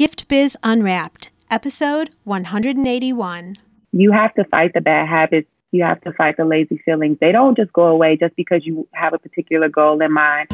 [0.00, 3.56] Gift Biz Unwrapped, episode 181.
[3.92, 5.46] You have to fight the bad habits.
[5.72, 7.18] You have to fight the lazy feelings.
[7.20, 10.48] They don't just go away just because you have a particular goal in mind.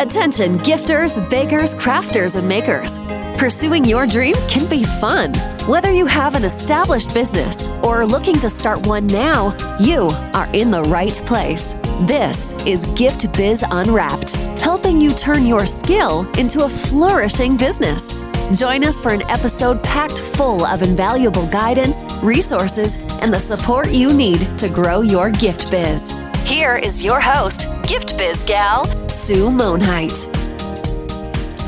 [0.00, 2.98] Attention, gifters, bakers, crafters, and makers.
[3.38, 5.34] Pursuing your dream can be fun.
[5.68, 10.48] Whether you have an established business or are looking to start one now, you are
[10.54, 11.74] in the right place.
[12.06, 14.32] This is Gift Biz Unwrapped,
[14.62, 18.29] helping you turn your skill into a flourishing business.
[18.54, 24.12] Join us for an episode packed full of invaluable guidance, resources, and the support you
[24.12, 26.20] need to grow your gift biz.
[26.46, 30.26] Here is your host, Gift Biz gal, Sue Monhait.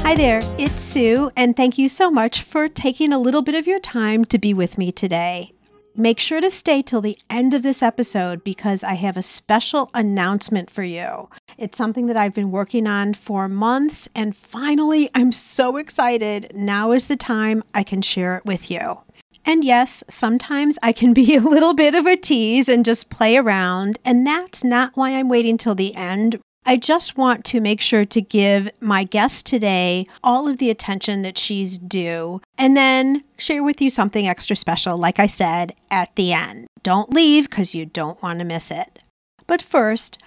[0.02, 3.68] Hi there, it's Sue, and thank you so much for taking a little bit of
[3.68, 5.52] your time to be with me today.
[5.94, 9.90] Make sure to stay till the end of this episode because I have a special
[9.92, 11.28] announcement for you.
[11.58, 16.50] It's something that I've been working on for months, and finally, I'm so excited.
[16.54, 19.00] Now is the time I can share it with you.
[19.44, 23.36] And yes, sometimes I can be a little bit of a tease and just play
[23.36, 26.40] around, and that's not why I'm waiting till the end.
[26.64, 31.22] I just want to make sure to give my guest today all of the attention
[31.22, 36.14] that she's due and then share with you something extra special, like I said, at
[36.14, 36.68] the end.
[36.84, 39.00] Don't leave because you don't want to miss it.
[39.48, 40.18] But first,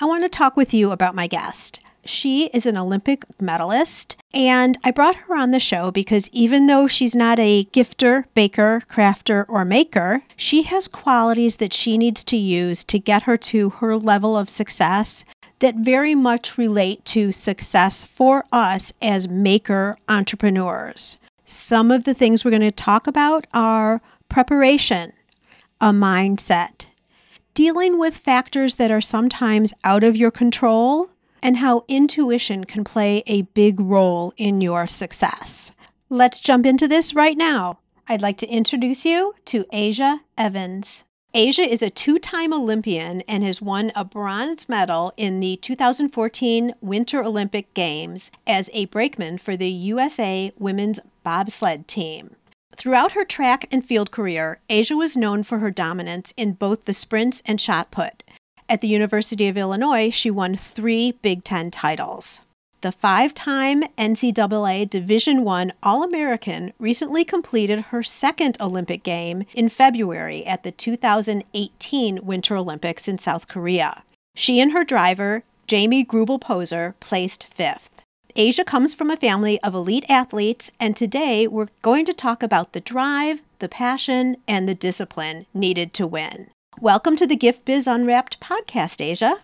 [0.00, 1.80] I want to talk with you about my guest.
[2.06, 6.86] She is an Olympic medalist, and I brought her on the show because even though
[6.86, 12.36] she's not a gifter, baker, crafter, or maker, she has qualities that she needs to
[12.36, 15.24] use to get her to her level of success
[15.60, 21.16] that very much relate to success for us as maker entrepreneurs.
[21.44, 25.12] Some of the things we're going to talk about are preparation,
[25.80, 26.86] a mindset,
[27.54, 31.10] dealing with factors that are sometimes out of your control,
[31.42, 35.72] and how intuition can play a big role in your success.
[36.08, 37.78] Let's jump into this right now.
[38.08, 41.03] I'd like to introduce you to Aja Evans.
[41.36, 46.74] Aja is a two time Olympian and has won a bronze medal in the 2014
[46.80, 52.36] Winter Olympic Games as a brakeman for the USA women's bobsled team.
[52.76, 56.92] Throughout her track and field career, Aja was known for her dominance in both the
[56.92, 58.22] sprints and shot put.
[58.68, 62.38] At the University of Illinois, she won three Big Ten titles.
[62.84, 70.64] The five-time NCAA Division I All-American recently completed her second Olympic game in February at
[70.64, 74.02] the 2018 Winter Olympics in South Korea.
[74.34, 78.02] She and her driver, Jamie Greubel Poser, placed fifth.
[78.36, 82.74] Aja comes from a family of elite athletes, and today we're going to talk about
[82.74, 86.50] the drive, the passion, and the discipline needed to win.
[86.82, 89.36] Welcome to the Gift Biz Unwrapped podcast, Asia.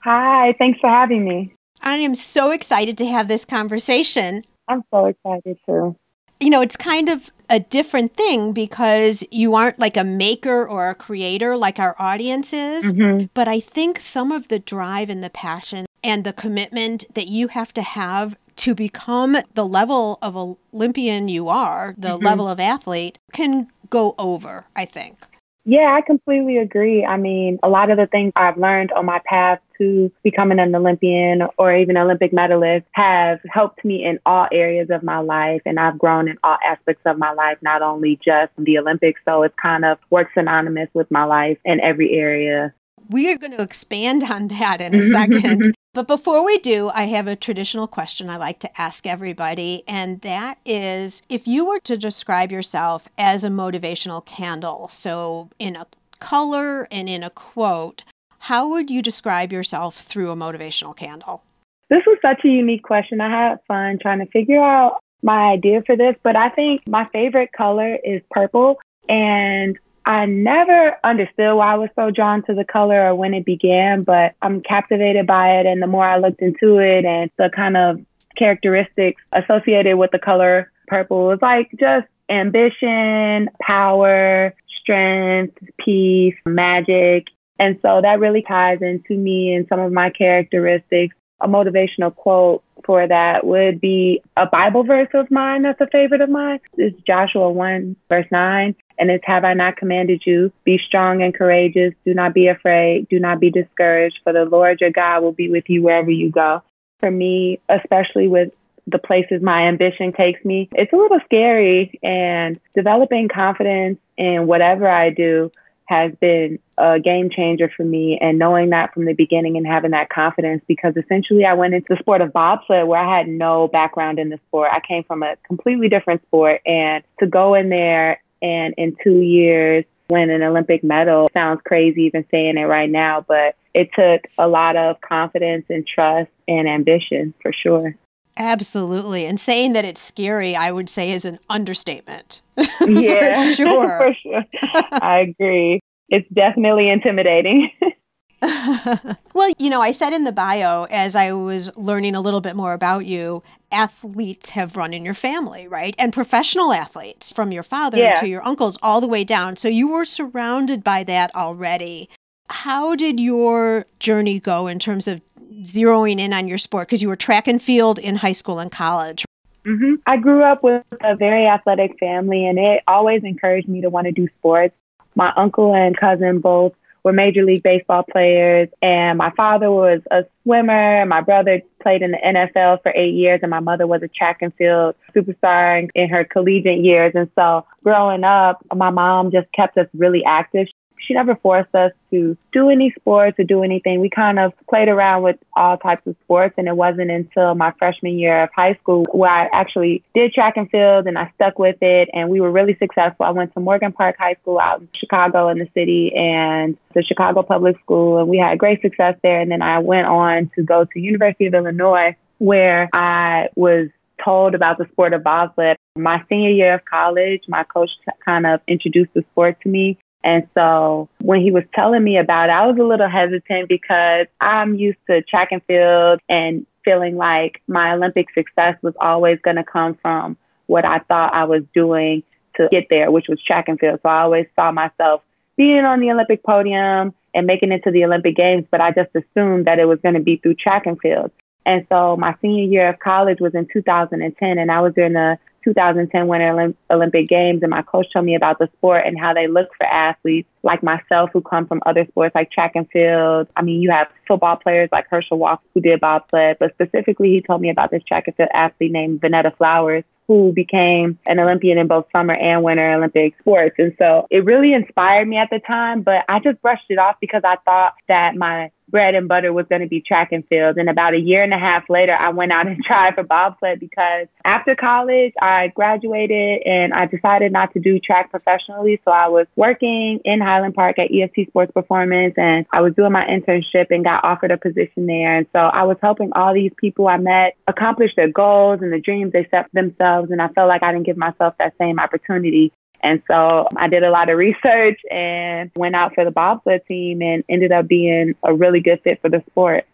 [0.00, 1.54] Hi, thanks for having me.
[1.82, 4.44] I am so excited to have this conversation.
[4.68, 5.96] I'm so excited too.
[6.40, 10.88] You know, it's kind of a different thing because you aren't like a maker or
[10.88, 12.92] a creator like our audience is.
[12.92, 13.26] Mm-hmm.
[13.34, 17.48] But I think some of the drive and the passion and the commitment that you
[17.48, 22.24] have to have to become the level of Olympian you are, the mm-hmm.
[22.24, 25.18] level of athlete, can go over, I think.
[25.64, 27.04] Yeah, I completely agree.
[27.04, 30.74] I mean, a lot of the things I've learned on my path to becoming an
[30.74, 35.62] Olympian or even Olympic medalist have helped me in all areas of my life.
[35.66, 39.20] And I've grown in all aspects of my life, not only just the Olympics.
[39.24, 42.72] So it kind of works synonymous with my life in every area.
[43.08, 45.74] We are going to expand on that in a second.
[45.94, 50.22] But before we do, I have a traditional question I like to ask everybody, and
[50.22, 55.86] that is if you were to describe yourself as a motivational candle, so in a
[56.18, 58.04] color and in a quote,
[58.42, 61.44] how would you describe yourself through a motivational candle?
[61.90, 63.20] This was such a unique question.
[63.20, 67.06] I had fun trying to figure out my idea for this, but I think my
[67.12, 68.80] favorite color is purple.
[69.08, 73.44] And I never understood why I was so drawn to the color or when it
[73.44, 75.66] began, but I'm captivated by it.
[75.66, 78.00] And the more I looked into it and the kind of
[78.36, 87.28] characteristics associated with the color purple was like just ambition, power, strength, peace, magic.
[87.62, 91.14] And so that really ties into me and some of my characteristics.
[91.40, 96.22] A motivational quote for that would be a Bible verse of mine that's a favorite
[96.22, 96.58] of mine.
[96.76, 98.74] It's Joshua 1, verse 9.
[98.98, 100.52] And it's, Have I not commanded you?
[100.64, 101.94] Be strong and courageous.
[102.04, 103.08] Do not be afraid.
[103.08, 106.30] Do not be discouraged, for the Lord your God will be with you wherever you
[106.30, 106.62] go.
[106.98, 108.52] For me, especially with
[108.88, 111.96] the places my ambition takes me, it's a little scary.
[112.02, 115.52] And developing confidence in whatever I do
[115.92, 118.18] has been a game changer for me.
[118.20, 121.86] And knowing that from the beginning and having that confidence, because essentially I went into
[121.90, 124.70] the sport of bobsled where I had no background in the sport.
[124.72, 126.62] I came from a completely different sport.
[126.64, 132.02] And to go in there and in two years win an Olympic medal sounds crazy
[132.02, 136.68] even saying it right now, but it took a lot of confidence and trust and
[136.68, 137.96] ambition for sure.
[138.36, 139.26] Absolutely.
[139.26, 142.40] And saying that it's scary, I would say, is an understatement.
[142.86, 143.98] Yeah, for sure.
[143.98, 144.44] for sure.
[144.92, 145.80] I agree.
[146.08, 147.70] It's definitely intimidating.
[148.42, 152.56] well, you know, I said in the bio as I was learning a little bit
[152.56, 155.94] more about you, athletes have run in your family, right?
[155.98, 158.14] And professional athletes from your father Yeah.
[158.14, 159.56] to your uncles all the way down.
[159.56, 162.08] So you were surrounded by that already.
[162.50, 165.22] How did your journey go in terms of
[165.62, 166.88] zeroing in on your sport?
[166.88, 169.24] Because you were track and field in high school and college.
[169.64, 173.90] hmm I grew up with a very athletic family, and it always encouraged me to
[173.90, 174.74] want to do sports.
[175.14, 176.72] My uncle and cousin both
[177.04, 181.04] were Major League Baseball players, and my father was a swimmer.
[181.06, 184.38] My brother played in the NFL for eight years, and my mother was a track
[184.40, 187.12] and field superstar in her collegiate years.
[187.14, 190.68] And so, growing up, my mom just kept us really active.
[191.06, 194.00] She never forced us to do any sports or do anything.
[194.00, 197.72] We kind of played around with all types of sports, and it wasn't until my
[197.78, 201.58] freshman year of high school where I actually did track and field and I stuck
[201.58, 203.26] with it, and we were really successful.
[203.26, 207.02] I went to Morgan Park High School out in Chicago in the city and the
[207.02, 209.40] Chicago Public School, and we had great success there.
[209.40, 213.88] And then I went on to go to University of Illinois, where I was
[214.24, 215.76] told about the sport of bobsled.
[215.96, 217.90] My senior year of college, my coach
[218.24, 219.98] kind of introduced the sport to me.
[220.24, 224.26] And so when he was telling me about it, I was a little hesitant because
[224.40, 229.56] I'm used to track and field and feeling like my Olympic success was always going
[229.56, 230.36] to come from
[230.66, 232.22] what I thought I was doing
[232.56, 234.00] to get there, which was track and field.
[234.02, 235.22] So I always saw myself
[235.56, 239.10] being on the Olympic podium and making it to the Olympic Games, but I just
[239.14, 241.30] assumed that it was going to be through track and field.
[241.64, 245.38] And so my senior year of college was in 2010, and I was during the
[245.64, 249.46] 2010 Winter Olympic Games, and my coach told me about the sport and how they
[249.46, 253.48] look for athletes like myself who come from other sports like track and field.
[253.56, 257.40] I mean, you have football players like Herschel Walker who did bobsled, but specifically, he
[257.40, 261.78] told me about this track and field athlete named Vonetta Flowers who became an Olympian
[261.78, 263.74] in both summer and winter Olympic sports.
[263.78, 267.16] And so it really inspired me at the time, but I just brushed it off
[267.20, 270.76] because I thought that my bread and butter was going to be track and field.
[270.76, 273.80] And about a year and a half later, I went out and tried for bobsled
[273.80, 279.00] because after college, I graduated and I decided not to do track professionally.
[279.04, 283.12] So I was working in Highland Park at EFT Sports Performance and I was doing
[283.12, 285.36] my internship and got offered a position there.
[285.36, 289.00] And so I was helping all these people I met accomplish their goals and the
[289.00, 290.30] dreams they set for themselves.
[290.30, 292.72] And I felt like I didn't give myself that same opportunity.
[293.02, 297.20] And so I did a lot of research and went out for the bobsled team
[297.20, 299.84] and ended up being a really good fit for the sport.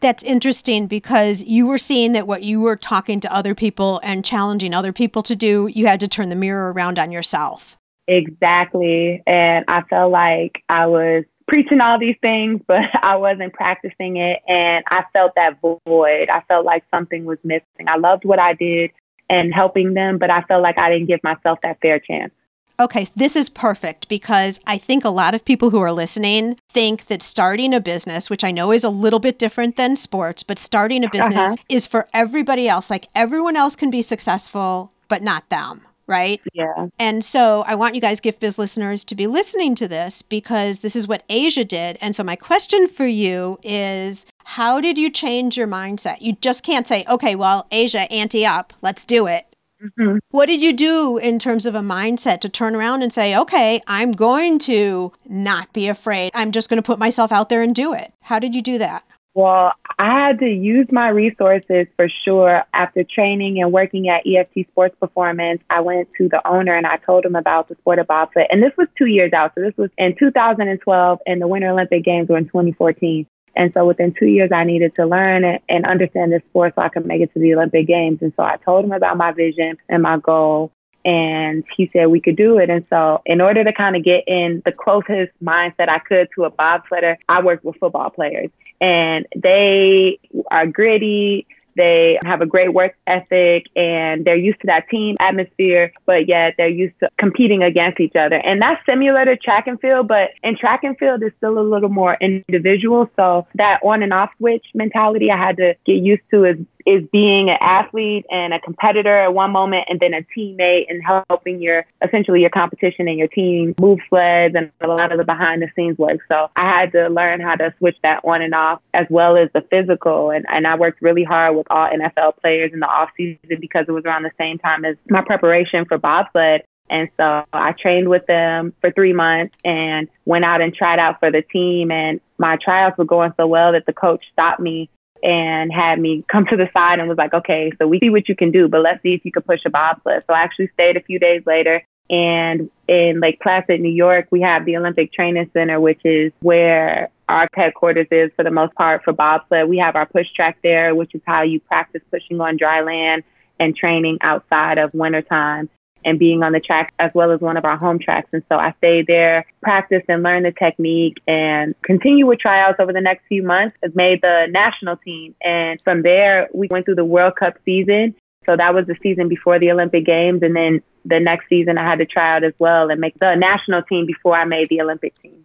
[0.00, 4.24] That's interesting because you were seeing that what you were talking to other people and
[4.24, 7.76] challenging other people to do, you had to turn the mirror around on yourself.
[8.06, 9.22] Exactly.
[9.26, 14.40] And I felt like I was preaching all these things, but I wasn't practicing it.
[14.46, 16.28] And I felt that void.
[16.28, 17.88] I felt like something was missing.
[17.88, 18.90] I loved what I did
[19.28, 22.32] and helping them, but I felt like I didn't give myself that fair chance.
[22.80, 27.06] Okay, this is perfect because I think a lot of people who are listening think
[27.06, 30.60] that starting a business, which I know is a little bit different than sports, but
[30.60, 31.56] starting a business Uh-huh.
[31.68, 32.88] is for everybody else.
[32.88, 36.40] Like everyone else can be successful, but not them, right?
[36.52, 36.86] Yeah.
[37.00, 40.78] And so I want you guys, Gift Biz listeners, to be listening to this because
[40.78, 41.98] this is what Aja did.
[42.00, 46.18] And so my question for you is how did you change your mindset?
[46.20, 49.46] You just can't say, okay, well, Aja, ante up, let's do it.
[49.82, 50.18] Mhm.
[50.30, 53.80] What did you do in terms of a mindset to turn around and say, okay,
[53.86, 56.32] I'm going to not be afraid.
[56.34, 58.12] I'm just going to put myself out there and do it?
[58.22, 59.04] How did you do that?
[59.34, 62.64] Well, I had to use my resources for sure.
[62.74, 66.96] After training and working at EFT Sports Performance, I went to the owner and I
[66.96, 68.46] told him about the sport of bobsled.
[68.50, 69.52] And this was two years out.
[69.54, 73.26] So this was in 2012, and the Winter Olympic Games were in 2014.
[73.58, 76.88] And so within two years, I needed to learn and understand this sport so I
[76.88, 78.22] could make it to the Olympic Games.
[78.22, 80.70] And so I told him about my vision and my goal.
[81.04, 82.70] And he said we could do it.
[82.70, 86.44] And so, in order to kind of get in the closest mindset I could to
[86.44, 88.50] a bobsledder, I worked with football players
[88.80, 90.18] and they
[90.50, 91.46] are gritty.
[91.78, 96.54] They have a great work ethic and they're used to that team atmosphere, but yet
[96.58, 98.36] they're used to competing against each other.
[98.36, 101.62] And that's similar to track and field, but in track and field, it's still a
[101.62, 103.08] little more individual.
[103.14, 106.56] So that on and off switch mentality I had to get used to is
[106.88, 111.02] is being an athlete and a competitor at one moment and then a teammate and
[111.04, 115.24] helping your essentially your competition and your team move sleds and a lot of the
[115.24, 116.20] behind the scenes work.
[116.28, 119.50] So I had to learn how to switch that on and off as well as
[119.52, 123.10] the physical and, and I worked really hard with all NFL players in the off
[123.16, 126.62] season because it was around the same time as my preparation for bobsled.
[126.90, 131.20] And so I trained with them for three months and went out and tried out
[131.20, 131.90] for the team.
[131.90, 134.88] And my tryouts were going so well that the coach stopped me
[135.22, 138.28] and had me come to the side and was like, okay, so we see what
[138.28, 140.24] you can do, but let's see if you can push a bobsled.
[140.26, 141.82] So I actually stayed a few days later.
[142.10, 147.10] And in Lake Placid, New York, we have the Olympic Training Center, which is where
[147.28, 149.68] our headquarters is for the most part for bobsled.
[149.68, 153.22] We have our push track there, which is how you practice pushing on dry land
[153.60, 155.68] and training outside of wintertime
[156.04, 158.30] and being on the track as well as one of our home tracks.
[158.32, 162.92] And so I stayed there, practiced and learned the technique and continue with tryouts over
[162.92, 163.76] the next few months.
[163.82, 165.34] It made the national team.
[165.42, 168.14] And from there, we went through the World Cup season.
[168.46, 170.42] So that was the season before the Olympic Games.
[170.42, 173.34] And then the next season, I had to try out as well and make the
[173.34, 175.37] national team before I made the Olympic team.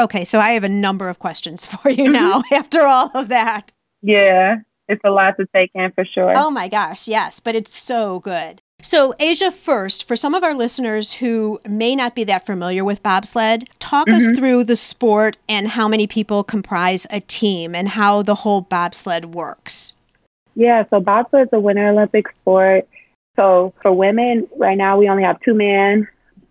[0.00, 3.72] Okay, so I have a number of questions for you now after all of that.
[4.02, 4.56] Yeah,
[4.88, 6.32] it's a lot to take in for sure.
[6.34, 8.62] Oh my gosh, yes, but it's so good.
[8.82, 13.02] So, Aja, first, for some of our listeners who may not be that familiar with
[13.02, 14.16] bobsled, talk mm-hmm.
[14.30, 18.62] us through the sport and how many people comprise a team and how the whole
[18.62, 19.96] bobsled works.
[20.54, 22.88] Yeah, so bobsled is a Winter Olympic sport.
[23.36, 26.08] So, for women, right now we only have two men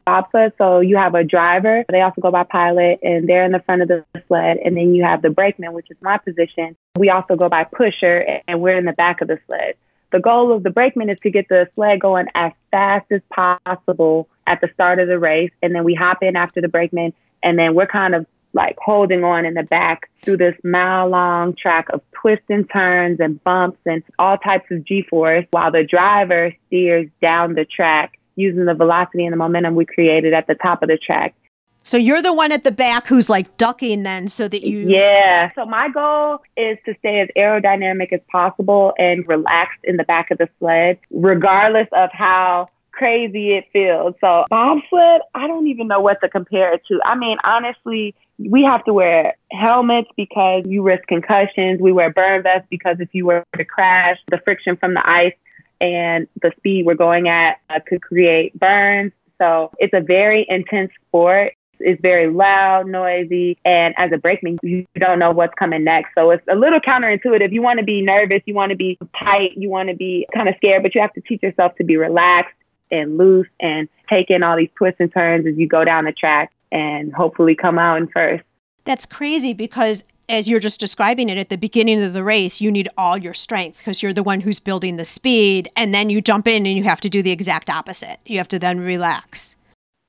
[0.10, 0.54] bobsled.
[0.58, 3.82] So, you have a driver, they also go by pilot, and they're in the front
[3.82, 4.58] of the sled.
[4.64, 6.76] And then you have the brakeman, which is my position.
[6.98, 9.76] We also go by pusher, and we're in the back of the sled
[10.12, 14.28] the goal of the brakeman is to get the sled going as fast as possible
[14.48, 15.52] at the start of the race.
[15.62, 17.14] And then we hop in after the brakeman.
[17.44, 21.56] And then we're kind of like holding on in the back through this mile long
[21.56, 25.84] track of twists and turns and bumps and all types of G force while the
[25.84, 30.56] driver steers down the track using the velocity and the momentum we created at the
[30.56, 31.36] top of the track.
[31.84, 35.52] So you're the one at the back who's like ducking then so that you Yeah.
[35.56, 40.30] So my goal is to stay as aerodynamic as possible and relaxed in the back
[40.30, 44.14] of the sled, regardless of how crazy it feels.
[44.20, 47.00] So bobsled, I don't even know what to compare it to.
[47.06, 51.82] I mean, honestly, we have to wear helmets because you risk concussions.
[51.82, 55.34] We wear burn vests because if you were to crash, the friction from the ice
[55.82, 59.12] and the speed we're going at uh, could create burns.
[59.38, 64.86] So it's a very intense sport It's very loud, noisy, and as a brakeman, you
[64.96, 66.10] don't know what's coming next.
[66.16, 67.54] So it's a little counterintuitive.
[67.54, 70.50] You want to be nervous, you want to be tight, you want to be kind
[70.50, 72.56] of scared, but you have to teach yourself to be relaxed
[72.92, 76.12] and loose and take in all these twists and turns as you go down the
[76.12, 78.44] track and hopefully come out in first.
[78.84, 82.72] That's crazy because as you're just describing it at the beginning of the race, you
[82.72, 85.68] need all your strength because you're the one who's building the speed.
[85.76, 88.20] And then you jump in and you have to do the exact opposite.
[88.26, 89.56] You have to then relax.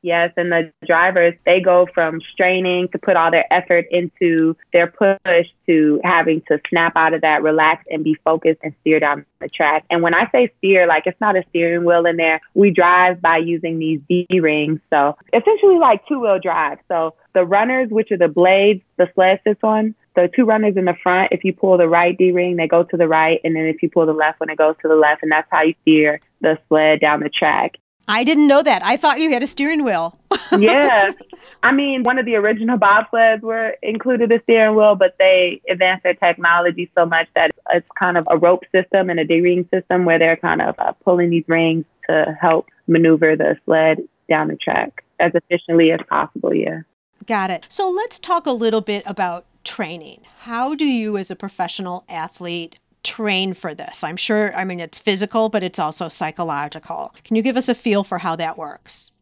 [0.03, 4.87] Yes, and the drivers, they go from straining to put all their effort into their
[4.87, 9.27] push to having to snap out of that, relax and be focused and steer down
[9.41, 9.85] the track.
[9.91, 12.41] And when I say steer, like it's not a steering wheel in there.
[12.55, 14.81] We drive by using these D rings.
[14.89, 16.79] So essentially like two wheel drive.
[16.89, 20.85] So the runners, which are the blades the sled sits on, the two runners in
[20.85, 23.41] the front, if you pull the right D ring, they go to the right.
[23.45, 25.23] And then if you pull the left one, it goes to the left.
[25.23, 27.77] And that's how you steer the sled down the track.
[28.09, 28.85] I didn't know that.
[28.85, 30.19] I thought you had a steering wheel.
[30.59, 31.13] yeah.
[31.63, 36.03] I mean, one of the original bobsleds were included a steering wheel, but they advanced
[36.03, 40.05] their technology so much that it's kind of a rope system and a D-ring system
[40.05, 43.99] where they're kind of uh, pulling these rings to help maneuver the sled
[44.29, 46.53] down the track as efficiently as possible.
[46.53, 46.81] Yeah.
[47.27, 47.67] Got it.
[47.69, 50.23] So let's talk a little bit about training.
[50.41, 54.05] How do you, as a professional athlete, train for this?
[54.05, 57.15] I'm sure, I mean, it's physical, but it's also psychological.
[57.25, 59.13] Can you give us a feel for how that works?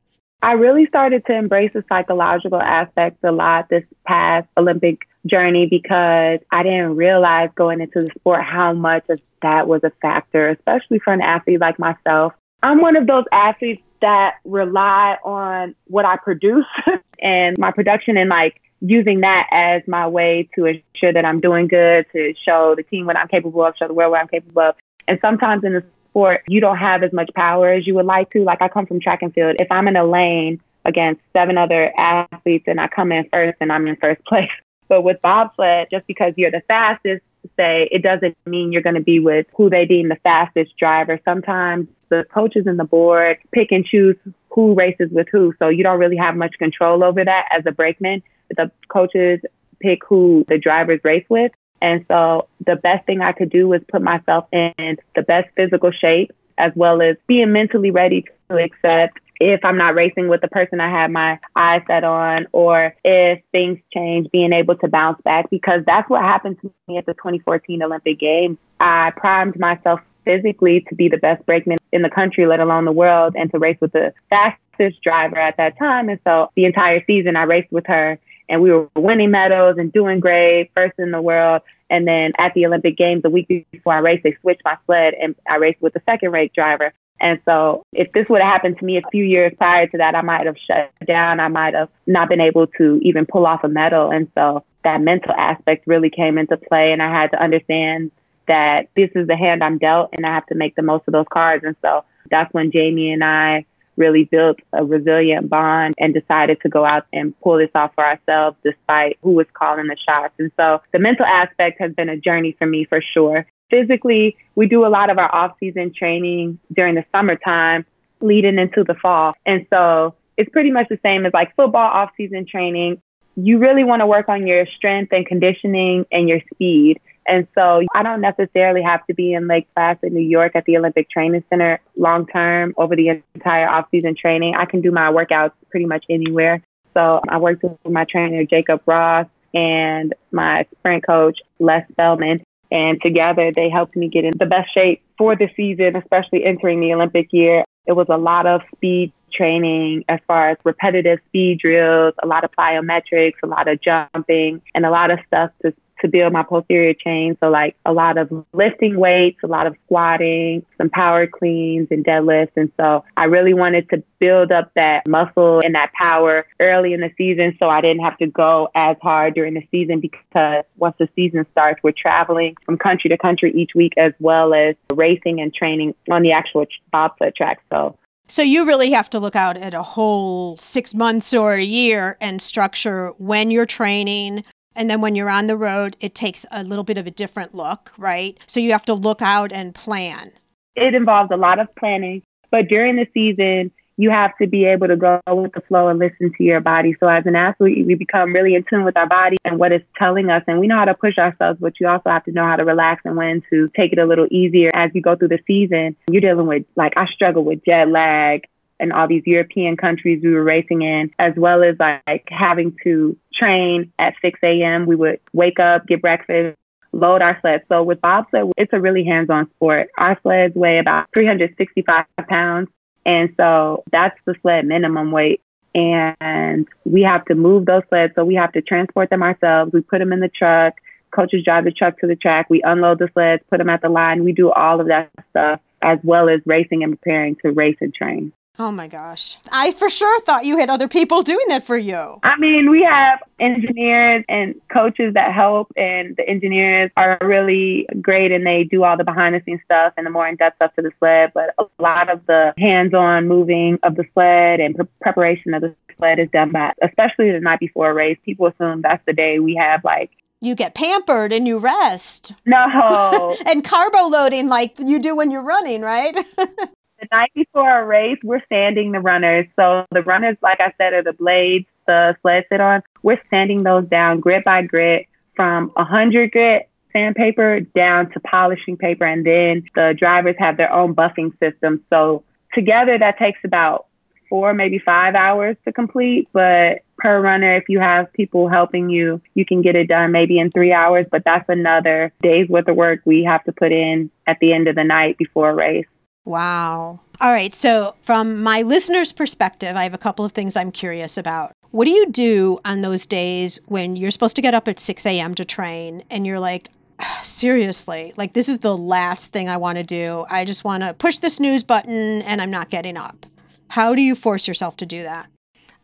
[0.40, 6.38] I really started to embrace the psychological aspects a lot this past Olympic journey because
[6.52, 11.00] I didn't realize going into the sport how much of that was a factor, especially
[11.00, 12.34] for an athlete like myself.
[12.62, 16.66] I'm one of those athletes that rely on what I produce
[17.20, 21.68] and my production and like using that as my way to ensure that I'm doing
[21.68, 24.62] good, to show the team what I'm capable of, show the world what I'm capable
[24.62, 24.74] of.
[25.06, 28.30] And sometimes in the sport, you don't have as much power as you would like
[28.32, 28.44] to.
[28.44, 29.56] Like I come from track and field.
[29.58, 33.72] If I'm in a lane against seven other athletes and I come in first and
[33.72, 34.50] I'm in first place.
[34.88, 37.22] But with bobsled, just because you're the fastest,
[37.56, 41.20] say it doesn't mean you're going to be with who they deem the fastest driver.
[41.24, 44.16] Sometimes the coaches and the board pick and choose
[44.58, 45.54] who races with who.
[45.60, 48.24] So you don't really have much control over that as a brakeman.
[48.56, 49.38] The coaches
[49.78, 51.52] pick who the drivers race with.
[51.80, 55.92] And so the best thing I could do was put myself in the best physical
[55.92, 60.48] shape as well as being mentally ready to accept if I'm not racing with the
[60.48, 65.22] person I have my eyes set on or if things change, being able to bounce
[65.22, 68.58] back because that's what happened to me at the 2014 Olympic Games.
[68.80, 72.92] I primed myself physically to be the best brakeman in the country, let alone the
[72.92, 76.08] world, and to race with the fastest driver at that time.
[76.08, 78.18] And so the entire season I raced with her
[78.48, 81.62] and we were winning medals and doing great, first in the world.
[81.90, 85.14] And then at the Olympic Games, the week before I raced, they switched my sled
[85.20, 86.92] and I raced with the second rate driver.
[87.20, 90.14] And so if this would have happened to me a few years prior to that,
[90.14, 91.40] I might have shut down.
[91.40, 94.10] I might have not been able to even pull off a medal.
[94.10, 96.92] And so that mental aspect really came into play.
[96.92, 98.12] And I had to understand
[98.48, 101.12] that this is the hand I'm dealt and I have to make the most of
[101.12, 101.64] those cards.
[101.64, 103.64] And so that's when Jamie and I
[103.96, 108.04] really built a resilient bond and decided to go out and pull this off for
[108.04, 110.34] ourselves despite who was calling the shots.
[110.38, 113.46] And so the mental aspect has been a journey for me for sure.
[113.70, 117.84] Physically, we do a lot of our off season training during the summertime
[118.20, 119.34] leading into the fall.
[119.44, 123.02] And so it's pretty much the same as like football off season training.
[123.36, 127.00] You really want to work on your strength and conditioning and your speed.
[127.28, 130.78] And so I don't necessarily have to be in Lake Placid, New York at the
[130.78, 134.54] Olympic Training Center long term over the entire off season training.
[134.54, 136.62] I can do my workouts pretty much anywhere.
[136.94, 142.42] So I worked with my trainer, Jacob Ross, and my sprint coach, Les Spellman.
[142.70, 146.80] And together they helped me get in the best shape for the season, especially entering
[146.80, 147.64] the Olympic year.
[147.86, 152.44] It was a lot of speed training as far as repetitive speed drills, a lot
[152.44, 156.42] of plyometrics, a lot of jumping, and a lot of stuff to to build my
[156.42, 157.36] posterior chain.
[157.40, 162.04] So like a lot of lifting weights, a lot of squatting, some power cleans and
[162.04, 162.52] deadlifts.
[162.56, 167.00] And so I really wanted to build up that muscle and that power early in
[167.00, 170.96] the season so I didn't have to go as hard during the season because once
[170.98, 175.40] the season starts, we're traveling from country to country each week as well as racing
[175.40, 177.60] and training on the actual bobsled track.
[177.70, 177.96] So
[178.30, 182.18] so you really have to look out at a whole six months or a year
[182.20, 184.44] and structure when you're training,
[184.78, 187.54] and then when you're on the road, it takes a little bit of a different
[187.54, 188.38] look, right?
[188.46, 190.32] So you have to look out and plan.
[190.76, 194.86] It involves a lot of planning, but during the season, you have to be able
[194.86, 196.94] to go with the flow and listen to your body.
[197.00, 199.84] So as an athlete, we become really in tune with our body and what it's
[199.96, 200.44] telling us.
[200.46, 202.64] And we know how to push ourselves, but you also have to know how to
[202.64, 205.96] relax and when to take it a little easier as you go through the season.
[206.08, 208.46] You're dealing with, like, I struggle with jet lag
[208.80, 213.16] and all these European countries we were racing in, as well as like having to
[213.34, 214.86] train at 6 a.m.
[214.86, 216.56] We would wake up, get breakfast,
[216.92, 217.64] load our sleds.
[217.68, 219.88] So with bobsled, it's a really hands-on sport.
[219.98, 222.68] Our sleds weigh about 365 pounds.
[223.04, 225.40] And so that's the sled minimum weight.
[225.74, 228.14] And we have to move those sleds.
[228.14, 229.72] So we have to transport them ourselves.
[229.72, 230.74] We put them in the truck.
[231.10, 232.50] Coaches drive the truck to the track.
[232.50, 234.24] We unload the sleds, put them at the line.
[234.24, 237.94] We do all of that stuff as well as racing and preparing to race and
[237.94, 238.32] train.
[238.60, 239.36] Oh my gosh.
[239.52, 242.18] I for sure thought you had other people doing that for you.
[242.24, 248.32] I mean, we have engineers and coaches that help, and the engineers are really great
[248.32, 250.74] and they do all the behind the scenes stuff and the more in depth stuff
[250.74, 251.30] to the sled.
[251.34, 255.62] But a lot of the hands on moving of the sled and pre- preparation of
[255.62, 258.18] the sled is done by, especially the night before a race.
[258.24, 262.32] People assume that's the day we have like you get pampered and you rest.
[262.46, 263.36] No.
[263.46, 266.16] and carbo loading like you do when you're running, right?
[267.00, 269.46] the night before a race, we're sanding the runners.
[269.56, 272.82] So the runners, like I said, are the blades the sled sit on.
[273.02, 279.04] We're sanding those down grit by grit from 100 grit sandpaper down to polishing paper.
[279.04, 281.84] And then the drivers have their own buffing system.
[281.90, 283.86] So together that takes about
[284.28, 286.28] four, maybe five hours to complete.
[286.32, 290.38] But per runner, if you have people helping you, you can get it done maybe
[290.38, 291.06] in three hours.
[291.10, 294.68] But that's another day's worth of work we have to put in at the end
[294.68, 295.86] of the night before a race.
[296.28, 297.00] Wow.
[297.22, 297.54] All right.
[297.54, 301.52] So, from my listener's perspective, I have a couple of things I'm curious about.
[301.70, 305.06] What do you do on those days when you're supposed to get up at 6
[305.06, 305.34] a.m.
[305.36, 306.68] to train and you're like,
[307.00, 310.26] ah, seriously, like this is the last thing I want to do.
[310.28, 313.24] I just want to push the snooze button and I'm not getting up.
[313.70, 315.30] How do you force yourself to do that?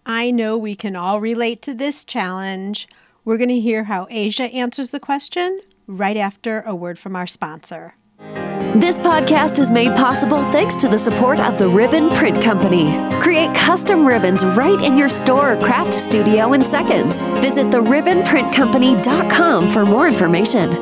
[0.05, 2.87] I know we can all relate to this challenge.
[3.25, 7.27] We're going to hear how Aja answers the question right after a word from our
[7.27, 7.95] sponsor.
[8.77, 12.91] This podcast is made possible thanks to the support of the Ribbon Print Company.
[13.21, 17.23] Create custom ribbons right in your store or craft studio in seconds.
[17.39, 20.73] Visit theribbonprintcompany.com for more information.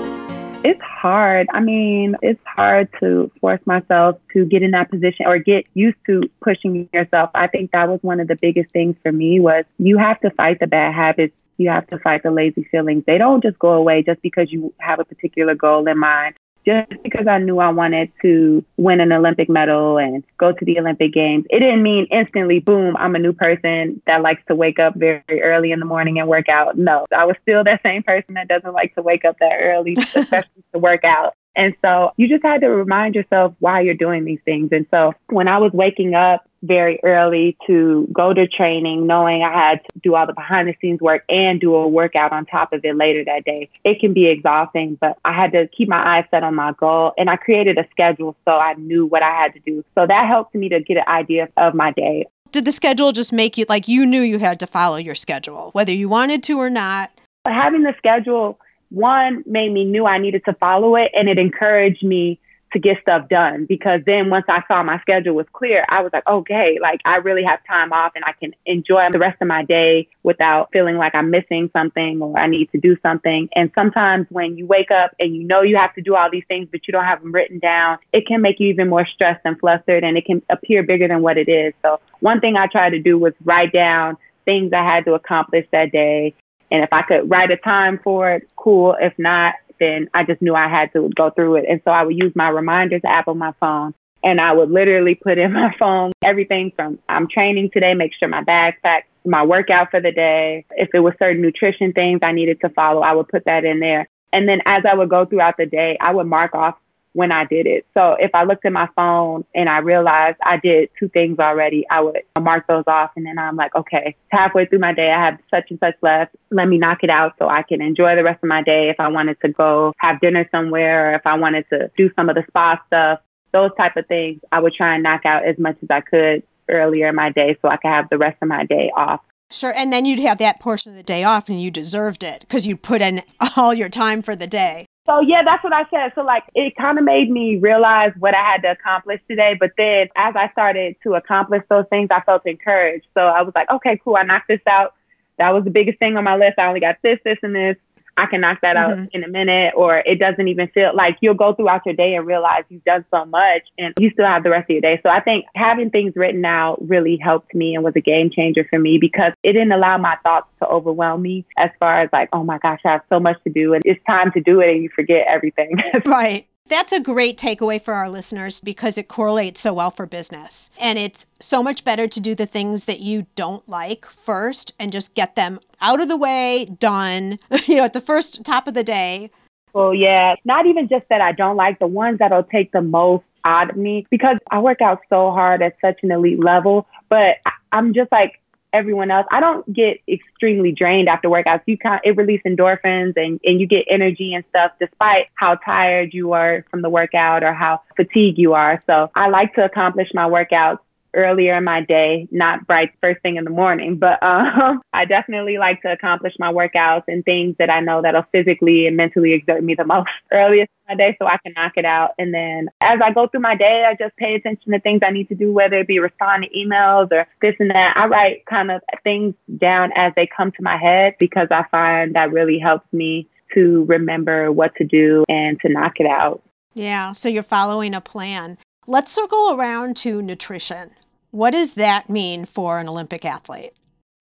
[0.65, 1.49] It's hard.
[1.53, 5.99] I mean, it's hard to force myself to get in that position or get used
[6.07, 7.29] to pushing yourself.
[7.35, 10.31] I think that was one of the biggest things for me was you have to
[10.31, 11.35] fight the bad habits.
[11.59, 13.05] You have to fight the lazy feelings.
[13.07, 16.91] They don't just go away just because you have a particular goal in mind just
[17.03, 21.13] because I knew I wanted to win an Olympic medal and go to the Olympic
[21.13, 24.95] Games, it didn't mean instantly, boom, I'm a new person that likes to wake up
[24.95, 26.79] very early in the morning and work out.
[26.79, 29.95] No, I was still that same person that doesn't like to wake up that early,
[29.99, 31.35] especially to work out.
[31.55, 34.71] And so you just had to remind yourself why you're doing these things.
[34.73, 39.53] And so when I was waking up very early to go to training, knowing I
[39.53, 42.73] had to do all the behind the scenes work and do a workout on top
[42.73, 43.69] of it later that day.
[43.85, 47.13] It can be exhausting, but I had to keep my eyes set on my goal
[47.19, 49.85] and I created a schedule so I knew what I had to do.
[49.95, 52.27] So that helped me to get an idea of my day.
[52.53, 55.71] Did the schedule just make you like you knew you had to follow your schedule,
[55.73, 57.11] whether you wanted to or not?
[57.45, 58.59] But having the schedule,
[58.93, 62.39] one made me knew I needed to follow it and it encouraged me
[62.73, 66.11] to get stuff done because then once I saw my schedule was clear, I was
[66.13, 69.49] like, okay, like I really have time off and I can enjoy the rest of
[69.49, 73.49] my day without feeling like I'm missing something or I need to do something.
[73.55, 76.45] And sometimes when you wake up and you know you have to do all these
[76.49, 79.43] things, but you don't have them written down, it can make you even more stressed
[79.45, 81.75] and flustered and it can appear bigger than what it is.
[81.83, 85.67] So one thing I tried to do was write down things I had to accomplish
[85.73, 86.35] that day.
[86.73, 88.97] And if I could write a time for it, cool.
[88.99, 91.67] If not, then I just knew I had to go through it.
[91.69, 93.93] And so I would use my reminders app on my phone
[94.25, 98.27] and I would literally put in my phone everything from I'm training today, make sure
[98.27, 100.65] my bag's packed, my workout for the day.
[100.71, 103.81] If it was certain nutrition things I needed to follow, I would put that in
[103.81, 104.09] there.
[104.33, 106.77] And then as I would go throughout the day, I would mark off
[107.15, 107.87] when I did it.
[107.95, 111.85] So if I looked at my phone and I realized I did two things already,
[111.91, 113.11] I would mark those off.
[113.17, 116.35] And then I'm like, okay, halfway through my day, I have such and such left.
[116.51, 118.89] Let me knock it out so I can enjoy the rest of my day.
[118.89, 122.29] If I wanted to go have dinner somewhere or if I wanted to do some
[122.29, 123.21] of the spa stuff,
[123.53, 126.43] those type of things, I would try and knock out as much as I could
[126.69, 129.21] earlier in my day so I could have the rest of my day off.
[129.51, 129.73] Sure.
[129.77, 132.67] And then you'd have that portion of the day off and you deserved it because
[132.67, 133.23] you put in
[133.57, 134.87] all your time for the day.
[135.07, 136.13] So yeah, that's what I said.
[136.15, 139.57] So like it kind of made me realize what I had to accomplish today.
[139.59, 143.07] But then as I started to accomplish those things, I felt encouraged.
[143.15, 144.17] So I was like, okay, cool.
[144.17, 144.95] I knocked this out.
[145.39, 146.59] That was the biggest thing on my list.
[146.59, 147.77] I only got this, this, and this.
[148.17, 149.03] I can knock that mm-hmm.
[149.03, 152.15] out in a minute, or it doesn't even feel like you'll go throughout your day
[152.15, 155.01] and realize you've done so much and you still have the rest of your day.
[155.03, 158.67] So I think having things written out really helped me and was a game changer
[158.69, 162.29] for me because it didn't allow my thoughts to overwhelm me as far as like,
[162.33, 164.71] oh my gosh, I have so much to do and it's time to do it
[164.71, 165.77] and you forget everything.
[166.07, 166.47] right.
[166.69, 170.71] That's a great takeaway for our listeners because it correlates so well for business.
[170.79, 174.93] And it's so much better to do the things that you don't like first and
[174.93, 178.75] just get them out of the way, done, you know, at the first top of
[178.75, 179.31] the day.
[179.73, 183.25] Well, yeah, not even just that I don't like the ones that'll take the most
[183.45, 187.37] out of me because I work out so hard at such an elite level, but
[187.73, 188.41] I'm just like,
[188.73, 189.27] everyone else.
[189.31, 191.63] I don't get extremely drained after workouts.
[191.67, 196.13] You kind it releases endorphins and, and you get energy and stuff despite how tired
[196.13, 198.83] you are from the workout or how fatigued you are.
[198.87, 200.79] So I like to accomplish my workouts
[201.15, 205.59] earlier in my day, not bright first thing in the morning, but um, I definitely
[205.59, 209.63] like to accomplish my workouts and things that I know that'll physically and mentally exert
[209.63, 212.11] me the most earliest in my day so I can knock it out.
[212.19, 215.11] And then as I go through my day, I just pay attention to things I
[215.11, 217.97] need to do, whether it be respond to emails or this and that.
[217.97, 222.15] I write kind of things down as they come to my head because I find
[222.15, 226.43] that really helps me to remember what to do and to knock it out.
[226.75, 228.59] Yeah, so you're following a plan.
[228.87, 230.91] Let's circle around to nutrition.
[231.33, 233.73] What does that mean for an Olympic athlete?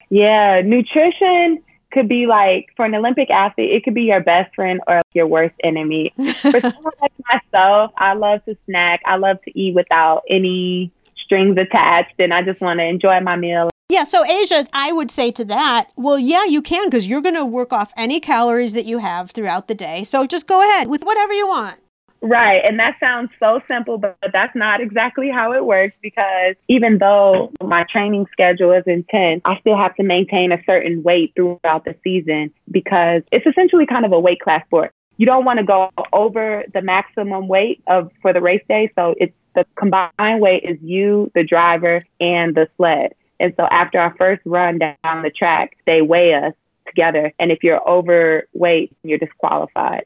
[0.09, 4.79] Yeah, nutrition could be like for an Olympic athlete, it could be your best friend
[4.87, 6.13] or your worst enemy.
[6.15, 9.01] for someone like myself, I love to snack.
[9.05, 10.89] I love to eat without any
[11.21, 13.69] strings attached, and I just want to enjoy my meal.
[13.89, 17.35] Yeah, so Aja, I would say to that, well, yeah, you can because you're going
[17.35, 20.05] to work off any calories that you have throughout the day.
[20.05, 21.77] So just go ahead with whatever you want.
[22.21, 22.61] Right.
[22.63, 27.51] And that sounds so simple, but that's not exactly how it works because even though
[27.63, 31.95] my training schedule is intense, I still have to maintain a certain weight throughout the
[32.03, 34.91] season because it's essentially kind of a weight class sport.
[35.17, 38.91] You don't want to go over the maximum weight of for the race day.
[38.95, 43.13] So it's the combined weight is you, the driver, and the sled.
[43.39, 46.53] And so after our first run down the track, they weigh us
[46.85, 47.33] together.
[47.39, 50.05] And if you're overweight, you're disqualified.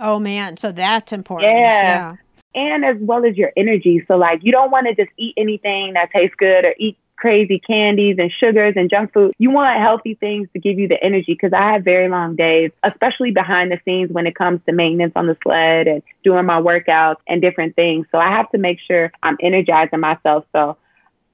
[0.00, 1.52] Oh man, so that's important.
[1.52, 1.82] Yeah.
[1.82, 2.16] yeah.
[2.56, 4.04] And as well as your energy.
[4.06, 7.58] So like you don't want to just eat anything that tastes good or eat crazy
[7.58, 9.32] candies and sugars and junk food.
[9.38, 12.70] You want healthy things to give you the energy because I have very long days,
[12.82, 16.60] especially behind the scenes when it comes to maintenance on the sled and doing my
[16.60, 18.06] workouts and different things.
[18.12, 20.44] So I have to make sure I'm energizing myself.
[20.52, 20.76] So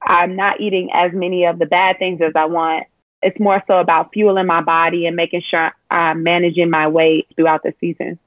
[0.01, 2.87] I'm not eating as many of the bad things as I want.
[3.21, 7.63] It's more so about fueling my body and making sure I'm managing my weight throughout
[7.63, 8.17] the season.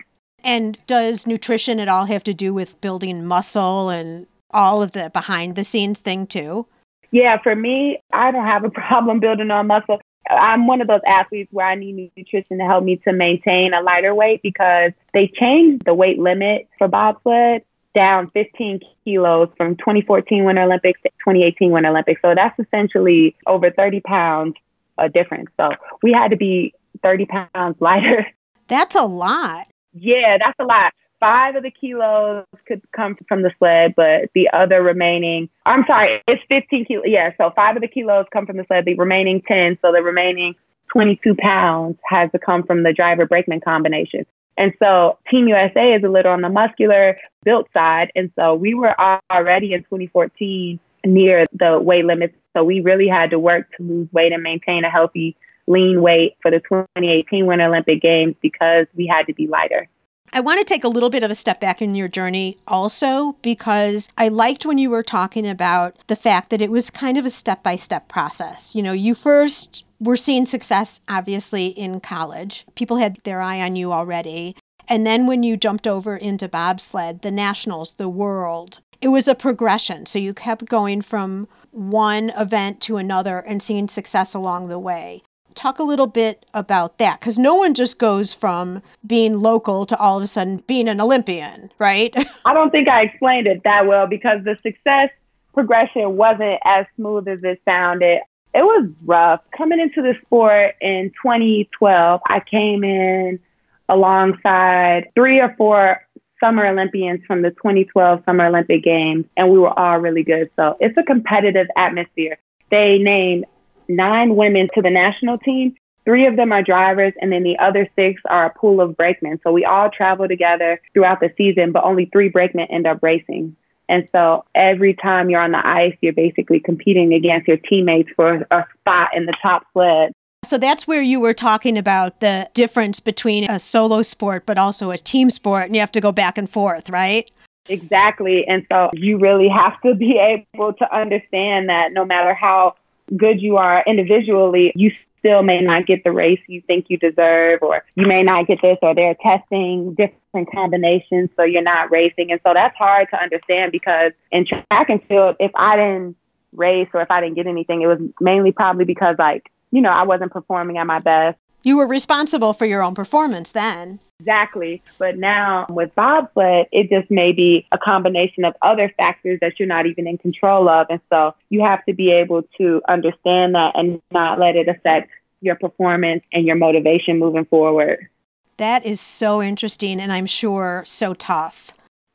[0.45, 5.11] And does nutrition at all have to do with building muscle and all of the
[5.11, 6.67] behind the scenes thing too?
[7.11, 10.01] Yeah, for me, I don't have a problem building on muscle.
[10.31, 13.83] I'm one of those athletes where I need nutrition to help me to maintain a
[13.83, 17.63] lighter weight because they changed the weight limit for bobsled
[17.95, 22.21] down 15 kilos from 2014 Winter Olympics to 2018 Winter Olympics.
[22.23, 24.55] So that's essentially over 30 pounds
[24.99, 25.51] a difference.
[25.59, 25.71] So
[26.03, 28.27] we had to be 30 pounds lighter.
[28.67, 29.69] That's a lot.
[29.95, 30.93] Yeah, that's a lot.
[31.21, 36.21] Five of the kilos could come from the sled, but the other remaining, I'm sorry,
[36.29, 37.05] it's 15 kilos.
[37.07, 39.79] Yeah, so five of the kilos come from the sled, the remaining 10.
[39.81, 40.55] So the remaining
[40.93, 44.27] 22 pounds has to come from the driver brakeman combination.
[44.57, 48.13] And so Team USA is a little on the muscular built side.
[48.15, 48.95] And so we were
[49.31, 52.35] already in 2014 near the weight limits.
[52.57, 56.37] So we really had to work to lose weight and maintain a healthy lean weight
[56.43, 59.89] for the 2018 Winter Olympic Games because we had to be lighter.
[60.37, 63.37] I want to take a little bit of a step back in your journey also
[63.41, 67.25] because I liked when you were talking about the fact that it was kind of
[67.25, 68.75] a step by step process.
[68.75, 72.67] You know, you first were seeing success, obviously, in college.
[72.75, 74.57] People had their eye on you already.
[74.89, 79.37] And then when you jumped over into bobsled, the nationals, the world, it was a
[79.37, 80.05] progression.
[80.05, 85.23] So you kept going from one event to another and seeing success along the way
[85.55, 89.97] talk a little bit about that because no one just goes from being local to
[89.99, 92.15] all of a sudden being an Olympian, right?
[92.45, 95.11] I don't think I explained it that well because the success
[95.53, 98.21] progression wasn't as smooth as it sounded.
[98.55, 99.41] It was rough.
[99.57, 103.41] Coming into the sport in 2012, I came in
[103.89, 106.01] alongside three or four
[106.41, 110.51] Summer Olympians from the 2012 Summer Olympic Games, and we were all really good.
[110.57, 112.39] So it's a competitive atmosphere.
[112.71, 113.47] They named
[113.89, 115.75] nine women to the national team.
[116.05, 119.41] Three of them are drivers, and then the other six are a pool of brakemen.
[119.43, 123.57] So we all travel together throughout the season, but only three brakemen end up racing.
[123.89, 128.47] And so every time you're on the ice, you're basically competing against your teammates for
[128.51, 130.13] a spot in the top sled.
[130.45, 134.91] So that's where you were talking about the difference between a solo sport, but also
[134.91, 137.31] a team sport, and you have to go back and forth, right?
[137.69, 138.47] Exactly.
[138.47, 140.19] And so you really have to be
[140.55, 142.75] able to understand that no matter how
[143.17, 147.63] good you are individually, you still may not get the race you think you deserve,
[147.63, 152.31] or you may not get this, or they're testing different combinations, so you're not racing.
[152.31, 156.17] And so that's hard to understand because in track and field, if I didn't
[156.53, 159.91] race or if I didn't get anything, it was mainly probably because, like, you know,
[159.91, 161.39] I wasn't performing at my best.
[161.63, 164.01] You were responsible for your own performance then.
[164.21, 164.83] Exactly.
[164.99, 169.69] But now with bobsled, it just may be a combination of other factors that you're
[169.69, 170.87] not even in control of.
[170.89, 175.11] And so you have to be able to understand that and not let it affect
[175.41, 178.09] your performance and your motivation moving forward.
[178.57, 181.73] That is so interesting and I'm sure so tough.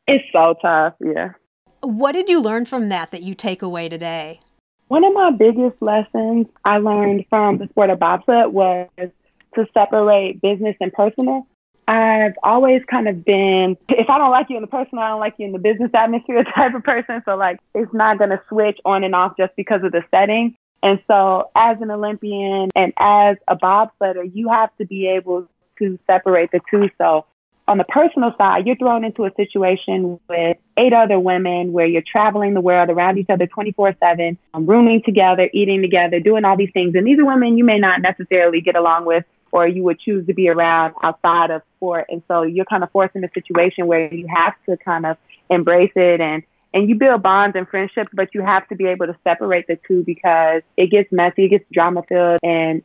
[0.07, 1.33] It's so tough, yeah.
[1.81, 4.39] What did you learn from that that you take away today?
[4.88, 10.41] One of my biggest lessons I learned from the sport of bobsled was to separate
[10.41, 11.45] business and personal.
[11.89, 15.19] I've always kind of been, if I don't like you in the personal, I don't
[15.19, 17.23] like you in the business atmosphere type of person.
[17.25, 20.56] So, like, it's not going to switch on and off just because of the setting.
[20.84, 25.47] And so, as an Olympian and as a bobsledder, you have to be able
[25.80, 26.91] to separate the two.
[26.99, 27.25] So,
[27.67, 32.04] on the personal side, you're thrown into a situation with eight other women where you're
[32.04, 36.56] traveling the world around each other 24 7, um, rooming together, eating together, doing all
[36.56, 36.93] these things.
[36.93, 40.25] And these are women you may not necessarily get along with or you would choose
[40.27, 42.05] to be around outside of sport.
[42.09, 45.17] And so you're kind of forced in a situation where you have to kind of
[45.49, 49.07] embrace it and and you build bonds and friendships, but you have to be able
[49.07, 52.83] to separate the two because it gets messy, it gets drama filled, and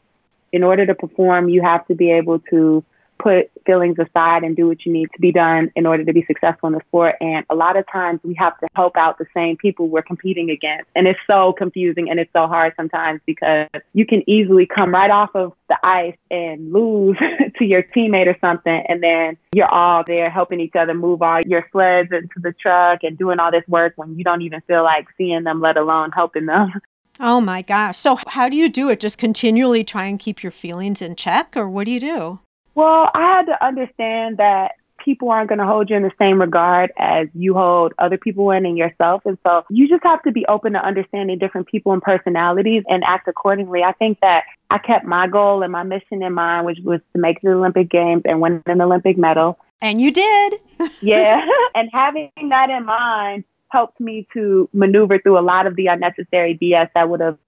[0.52, 2.82] in order to perform, you have to be able to
[3.24, 6.24] put feelings aside and do what you need to be done in order to be
[6.26, 7.14] successful in the sport.
[7.22, 10.50] And a lot of times we have to help out the same people we're competing
[10.50, 10.90] against.
[10.94, 15.10] And it's so confusing and it's so hard sometimes because you can easily come right
[15.10, 17.16] off of the ice and lose
[17.58, 18.84] to your teammate or something.
[18.88, 23.00] And then you're all there helping each other move all your sleds into the truck
[23.02, 26.10] and doing all this work when you don't even feel like seeing them, let alone
[26.12, 26.72] helping them.
[27.20, 27.96] Oh my gosh.
[27.96, 28.98] So, how do you do it?
[28.98, 32.40] Just continually try and keep your feelings in check, or what do you do?
[32.74, 34.72] Well, I had to understand that
[35.04, 38.50] people aren't going to hold you in the same regard as you hold other people
[38.50, 39.22] in and yourself.
[39.26, 43.04] And so you just have to be open to understanding different people and personalities and
[43.04, 43.82] act accordingly.
[43.82, 47.20] I think that I kept my goal and my mission in mind, which was to
[47.20, 49.58] make the Olympic Games and win an Olympic medal.
[49.82, 50.54] And you did.
[51.02, 51.44] yeah.
[51.74, 56.56] and having that in mind helped me to maneuver through a lot of the unnecessary
[56.60, 57.38] BS that would have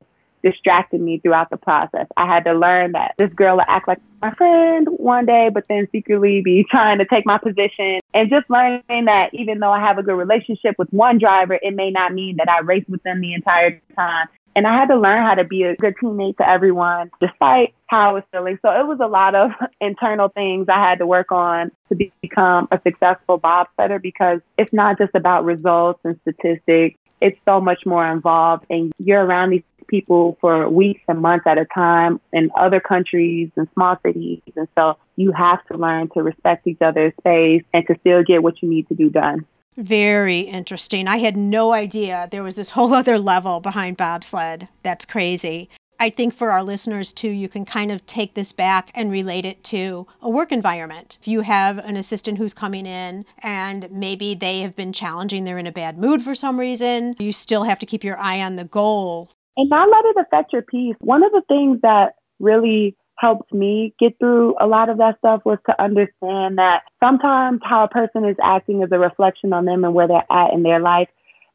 [0.47, 2.07] distracted me throughout the process.
[2.17, 5.67] I had to learn that this girl will act like my friend one day, but
[5.69, 7.99] then secretly be trying to take my position.
[8.15, 11.75] And just learning that even though I have a good relationship with one driver, it
[11.75, 14.29] may not mean that I race with them the entire time.
[14.55, 18.09] And I had to learn how to be a good teammate to everyone, despite how
[18.09, 18.59] I was feeling.
[18.63, 22.69] So it was a lot of internal things I had to work on to become
[22.71, 26.99] a successful bobsledder because it's not just about results and statistics.
[27.21, 31.59] It's so much more involved, and you're around these people for weeks and months at
[31.59, 34.41] a time in other countries and small cities.
[34.57, 38.43] And so you have to learn to respect each other's space and to still get
[38.43, 39.47] what you need to do done.
[39.77, 41.07] Very interesting.
[41.07, 44.69] I had no idea there was this whole other level behind bobsled.
[44.83, 45.69] That's crazy.
[45.99, 49.47] I think for our listeners too, you can kind of take this back and relate
[49.47, 51.17] it to a work environment.
[51.21, 55.59] If you have an assistant who's coming in and maybe they have been challenging, they're
[55.59, 58.57] in a bad mood for some reason, you still have to keep your eye on
[58.57, 60.97] the goal and not let it affect your peace.
[61.01, 65.43] One of the things that really helped me get through a lot of that stuff
[65.45, 69.85] was to understand that sometimes how a person is acting is a reflection on them
[69.85, 71.09] and where they're at in their life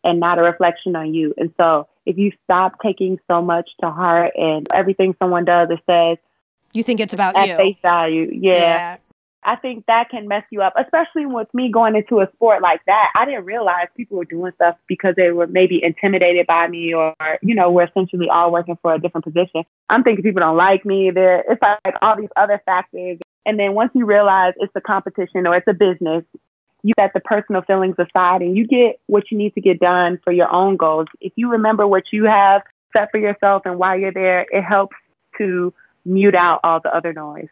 [0.04, 1.34] and not a reflection on you.
[1.38, 5.80] And so if you stop taking so much to heart and everything someone does or
[5.86, 6.18] says,
[6.74, 7.56] you think it's about at you.
[7.58, 8.30] face value.
[8.34, 8.54] Yeah.
[8.54, 8.98] yeah.
[9.44, 12.82] I think that can mess you up, especially with me going into a sport like
[12.86, 13.08] that.
[13.16, 17.16] I didn't realize people were doing stuff because they were maybe intimidated by me or,
[17.42, 19.64] you know, we're essentially all working for a different position.
[19.90, 21.10] I'm thinking people don't like me.
[21.10, 23.18] There, it's like all these other factors.
[23.46, 26.24] And then once you realize it's a competition or it's a business,
[26.84, 30.20] you set the personal feelings aside and you get what you need to get done
[30.24, 31.08] for your own goals.
[31.20, 32.62] If you remember what you have
[32.94, 34.96] set for yourself and why you're there, it helps
[35.38, 35.74] to
[36.06, 37.50] mute out all the other noise.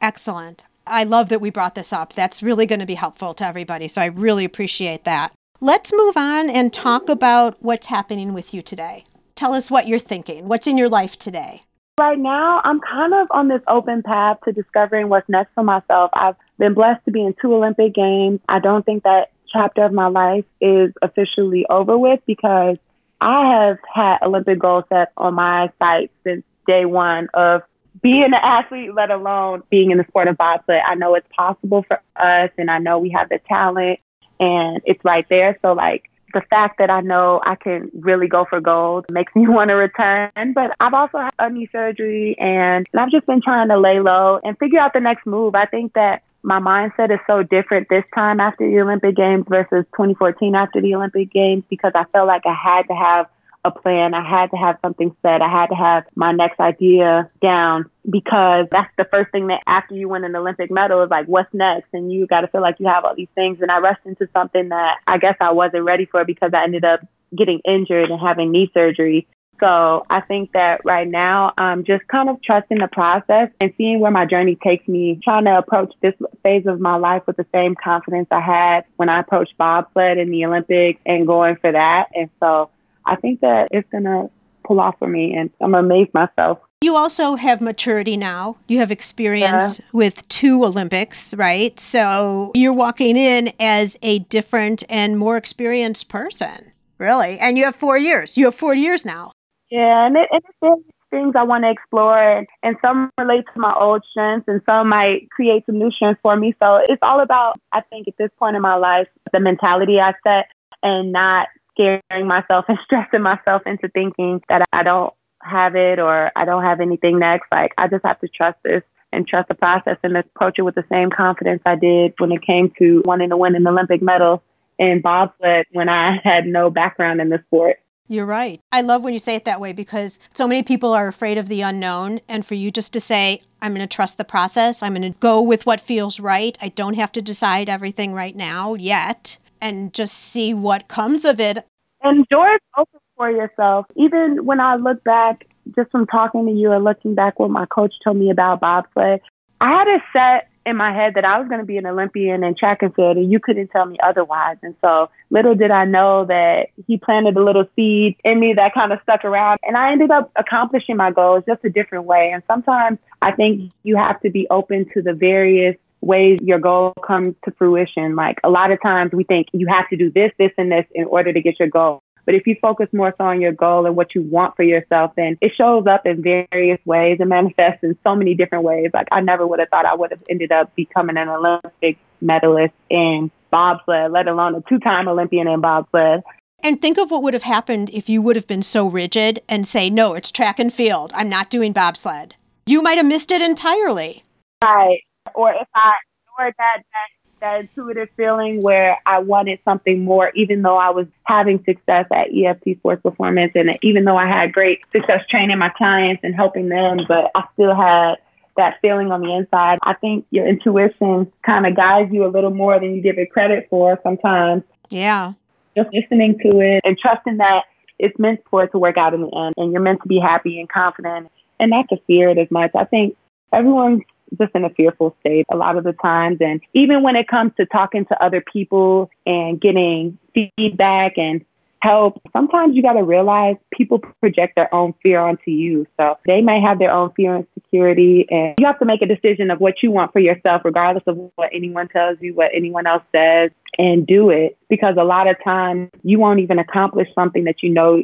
[0.00, 0.64] Excellent.
[0.88, 2.14] I love that we brought this up.
[2.14, 3.88] That's really going to be helpful to everybody.
[3.88, 5.32] So I really appreciate that.
[5.60, 9.04] Let's move on and talk about what's happening with you today.
[9.34, 10.46] Tell us what you're thinking.
[10.46, 11.62] What's in your life today?
[11.98, 16.10] Right now, I'm kind of on this open path to discovering what's next for myself.
[16.14, 18.40] I've been blessed to be in two Olympic Games.
[18.48, 22.76] I don't think that chapter of my life is officially over with because
[23.20, 27.62] I have had Olympic goals set on my sight since day one of
[28.02, 31.84] being an athlete, let alone being in the sport of bobsled, I know it's possible
[31.86, 34.00] for us and I know we have the talent
[34.40, 35.58] and it's right there.
[35.62, 39.48] So like the fact that I know I can really go for gold makes me
[39.48, 40.52] want to return.
[40.54, 44.40] But I've also had a knee surgery and I've just been trying to lay low
[44.44, 45.54] and figure out the next move.
[45.54, 49.84] I think that my mindset is so different this time after the Olympic Games versus
[49.92, 53.26] 2014 after the Olympic Games because I felt like I had to have
[53.68, 54.14] a plan.
[54.14, 55.42] I had to have something set.
[55.42, 59.94] I had to have my next idea down because that's the first thing that after
[59.94, 61.88] you win an Olympic medal is like, what's next?
[61.92, 63.58] And you got to feel like you have all these things.
[63.60, 66.84] And I rushed into something that I guess I wasn't ready for because I ended
[66.84, 67.00] up
[67.36, 69.26] getting injured and having knee surgery.
[69.60, 74.00] So I think that right now I'm just kind of trusting the process and seeing
[74.00, 77.46] where my journey takes me, trying to approach this phase of my life with the
[77.52, 82.06] same confidence I had when I approached bobsled in the Olympics and going for that.
[82.14, 82.70] And so
[83.08, 84.30] I think that it's going to
[84.64, 86.58] pull off for me and I'm gonna amazed myself.
[86.80, 88.56] You also have maturity now.
[88.68, 89.84] You have experience yeah.
[89.92, 91.78] with two Olympics, right?
[91.80, 97.38] So you're walking in as a different and more experienced person, really.
[97.40, 98.38] And you have four years.
[98.38, 99.32] You have four years now.
[99.70, 103.60] Yeah, and, it, and it's things I want to explore, and, and some relate to
[103.60, 106.54] my old strengths, and some might create some new strengths for me.
[106.62, 110.12] So it's all about, I think, at this point in my life, the mentality I
[110.22, 110.46] set
[110.82, 115.12] and not scaring myself and stressing myself into thinking that I don't
[115.42, 117.46] have it or I don't have anything next.
[117.52, 120.74] Like I just have to trust this and trust the process and approach it with
[120.74, 124.42] the same confidence I did when it came to wanting to win an Olympic medal
[124.78, 127.78] in bobsled when I had no background in the sport.
[128.10, 128.60] You're right.
[128.72, 131.48] I love when you say it that way because so many people are afraid of
[131.48, 132.20] the unknown.
[132.26, 135.18] And for you just to say, I'm going to trust the process, I'm going to
[135.18, 139.92] go with what feels right, I don't have to decide everything right now yet and
[139.92, 141.66] just see what comes of it.
[142.02, 143.86] And doors open for yourself.
[143.96, 147.66] Even when I look back, just from talking to you and looking back what my
[147.66, 149.20] coach told me about bobsled,
[149.60, 152.44] I had it set in my head that I was going to be an Olympian
[152.44, 154.58] in track and field, and you couldn't tell me otherwise.
[154.62, 158.74] And so little did I know that he planted a little seed in me that
[158.74, 159.58] kind of stuck around.
[159.62, 162.30] And I ended up accomplishing my goals just a different way.
[162.32, 166.92] And sometimes I think you have to be open to the various ways your goal
[167.06, 168.16] comes to fruition.
[168.16, 170.86] Like a lot of times we think you have to do this, this, and this
[170.94, 172.02] in order to get your goal.
[172.28, 175.12] But if you focus more so on your goal and what you want for yourself,
[175.16, 178.90] then it shows up in various ways and manifests in so many different ways.
[178.92, 182.74] Like I never would have thought I would have ended up becoming an Olympic medalist
[182.90, 186.22] in bobsled, let alone a two time Olympian in bobsled.
[186.62, 189.66] And think of what would have happened if you would have been so rigid and
[189.66, 191.12] say, no, it's track and field.
[191.14, 192.34] I'm not doing bobsled.
[192.66, 194.22] You might have missed it entirely.
[194.62, 195.00] Right.
[195.34, 197.08] Or if I ignored that, that
[197.40, 202.28] that intuitive feeling where I wanted something more, even though I was having success at
[202.34, 206.68] EFT Sports Performance and even though I had great success training my clients and helping
[206.68, 208.16] them, but I still had
[208.56, 209.78] that feeling on the inside.
[209.82, 213.30] I think your intuition kind of guides you a little more than you give it
[213.30, 214.64] credit for sometimes.
[214.90, 215.34] Yeah.
[215.76, 217.64] Just listening to it and trusting that
[217.98, 220.18] it's meant for it to work out in the end and you're meant to be
[220.18, 222.70] happy and confident and not to fear it as much.
[222.74, 223.16] I think
[223.52, 224.02] everyone's
[224.38, 226.38] just in a fearful state a lot of the times.
[226.40, 231.44] And even when it comes to talking to other people and getting feedback and
[231.80, 235.86] help, sometimes you got to realize people project their own fear onto you.
[235.96, 239.06] So they may have their own fear and security, and you have to make a
[239.06, 242.86] decision of what you want for yourself, regardless of what anyone tells you, what anyone
[242.86, 244.56] else says, and do it.
[244.68, 248.02] Because a lot of times you won't even accomplish something that you know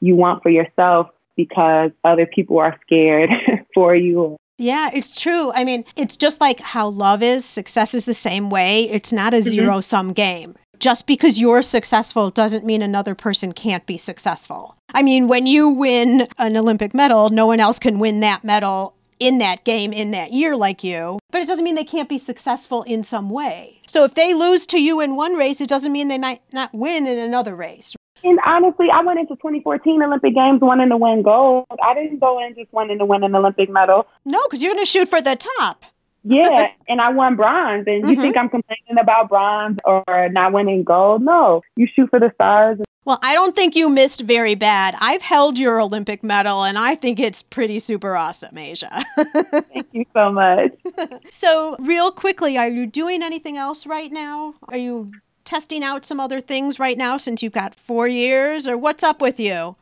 [0.00, 3.30] you want for yourself because other people are scared
[3.74, 5.52] for you yeah, it's true.
[5.52, 8.88] I mean, it's just like how love is, success is the same way.
[8.90, 9.48] It's not a mm-hmm.
[9.48, 10.56] zero sum game.
[10.78, 14.76] Just because you're successful doesn't mean another person can't be successful.
[14.92, 18.94] I mean, when you win an Olympic medal, no one else can win that medal
[19.20, 22.18] in that game in that year like you, but it doesn't mean they can't be
[22.18, 23.80] successful in some way.
[23.86, 26.74] So if they lose to you in one race, it doesn't mean they might not
[26.74, 27.94] win in another race.
[28.24, 31.66] And honestly, I went into 2014 Olympic Games wanting to win gold.
[31.82, 34.06] I didn't go in just wanting to win an Olympic medal.
[34.24, 35.84] No, because you're going to shoot for the top.
[36.24, 37.84] yeah, and I won bronze.
[37.86, 38.22] And you mm-hmm.
[38.22, 41.22] think I'm complaining about bronze or not winning gold?
[41.22, 42.80] No, you shoot for the stars.
[43.04, 44.94] Well, I don't think you missed very bad.
[44.98, 48.88] I've held your Olympic medal, and I think it's pretty super awesome, Aja.
[49.52, 50.72] Thank you so much.
[51.30, 54.54] so, real quickly, are you doing anything else right now?
[54.68, 55.10] Are you
[55.54, 59.20] testing out some other things right now since you've got four years, or what's up
[59.20, 59.76] with you?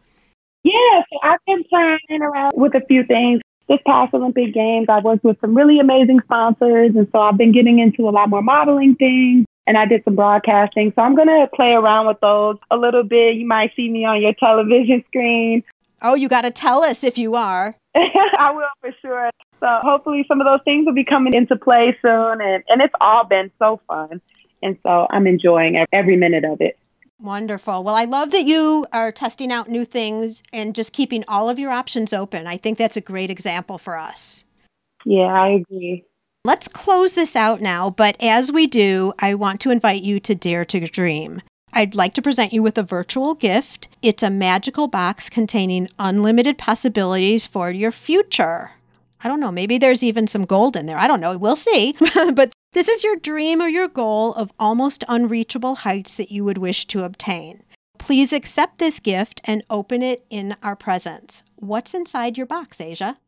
[0.64, 3.40] Yeah, so I've been playing around with a few things.
[3.70, 7.52] This past Olympic Games, I worked with some really amazing sponsors, and so I've been
[7.52, 9.46] getting into a lot more modeling things.
[9.66, 10.92] And I did some broadcasting.
[10.96, 13.36] So I'm going to play around with those a little bit.
[13.36, 15.62] You might see me on your television screen.
[16.02, 17.76] Oh, you got to tell us if you are.
[17.94, 19.30] I will for sure.
[19.60, 22.40] So hopefully some of those things will be coming into play soon.
[22.40, 24.20] And, and it's all been so fun.
[24.62, 26.78] And so I'm enjoying every minute of it.
[27.20, 27.84] Wonderful.
[27.84, 31.58] Well, I love that you are testing out new things and just keeping all of
[31.58, 32.48] your options open.
[32.48, 34.44] I think that's a great example for us.
[35.04, 36.04] Yeah, I agree.
[36.44, 40.34] Let's close this out now, but as we do, I want to invite you to
[40.34, 41.42] Dare to Dream.
[41.72, 43.88] I'd like to present you with a virtual gift.
[44.02, 48.72] It's a magical box containing unlimited possibilities for your future.
[49.22, 50.98] I don't know, maybe there's even some gold in there.
[50.98, 51.38] I don't know.
[51.38, 51.94] We'll see.
[52.34, 56.58] but this is your dream or your goal of almost unreachable heights that you would
[56.58, 57.62] wish to obtain.
[57.98, 61.42] Please accept this gift and open it in our presence.
[61.56, 63.18] What's inside your box, Aja?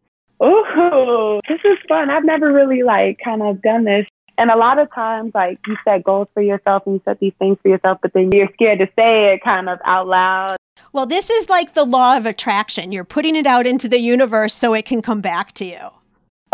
[0.40, 2.10] Oh, this is fun.
[2.10, 4.06] I've never really like kind of done this.
[4.36, 7.34] And a lot of times, like you set goals for yourself and you set these
[7.38, 10.56] things for yourself, but then you're scared to say it kind of out loud.
[10.92, 12.90] Well, this is like the law of attraction.
[12.90, 15.90] You're putting it out into the universe so it can come back to you.